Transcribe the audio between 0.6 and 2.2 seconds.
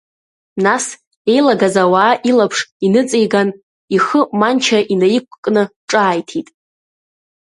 Нас, еилагылаз ауаа